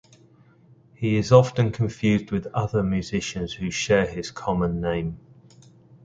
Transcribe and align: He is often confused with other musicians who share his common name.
He 0.95 1.15
is 1.15 1.31
often 1.31 1.71
confused 1.71 2.31
with 2.31 2.47
other 2.55 2.81
musicians 2.81 3.53
who 3.53 3.69
share 3.69 4.07
his 4.07 4.31
common 4.31 4.81
name. 4.81 5.19